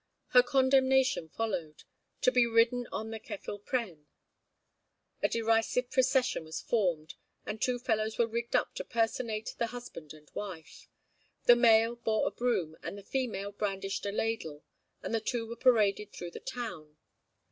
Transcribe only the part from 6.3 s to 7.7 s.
was formed, and